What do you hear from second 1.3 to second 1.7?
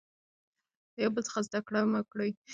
زده